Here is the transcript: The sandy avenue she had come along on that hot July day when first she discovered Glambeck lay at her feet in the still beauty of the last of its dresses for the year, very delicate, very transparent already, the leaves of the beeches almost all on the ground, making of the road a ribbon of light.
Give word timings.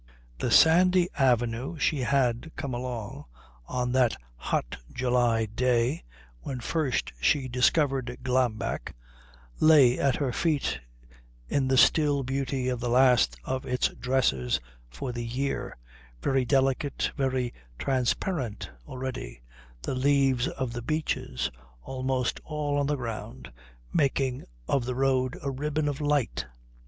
The 0.39 0.49
sandy 0.49 1.09
avenue 1.15 1.77
she 1.77 1.99
had 1.99 2.51
come 2.55 2.73
along 2.73 3.25
on 3.67 3.91
that 3.91 4.17
hot 4.35 4.75
July 4.91 5.45
day 5.45 6.03
when 6.39 6.59
first 6.59 7.13
she 7.21 7.47
discovered 7.47 8.17
Glambeck 8.23 8.95
lay 9.59 9.99
at 9.99 10.15
her 10.15 10.33
feet 10.33 10.79
in 11.47 11.67
the 11.67 11.77
still 11.77 12.23
beauty 12.23 12.67
of 12.67 12.79
the 12.79 12.89
last 12.89 13.37
of 13.43 13.63
its 13.67 13.89
dresses 13.89 14.59
for 14.89 15.11
the 15.11 15.23
year, 15.23 15.77
very 16.19 16.45
delicate, 16.45 17.11
very 17.15 17.53
transparent 17.77 18.71
already, 18.87 19.43
the 19.83 19.93
leaves 19.93 20.47
of 20.47 20.73
the 20.73 20.81
beeches 20.81 21.51
almost 21.83 22.39
all 22.43 22.79
on 22.79 22.87
the 22.87 22.95
ground, 22.95 23.53
making 23.93 24.45
of 24.67 24.83
the 24.85 24.95
road 24.95 25.37
a 25.43 25.51
ribbon 25.51 25.87
of 25.87 26.01
light. 26.01 26.47